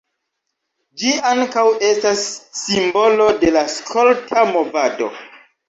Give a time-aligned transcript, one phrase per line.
[1.01, 2.25] Ĝi ankaŭ estas
[2.63, 5.15] simbolo de la skolta movado.